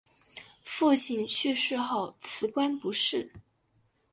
[0.63, 3.31] 父亲去世后辞官不仕。